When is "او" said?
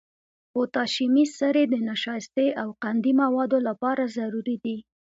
2.61-2.67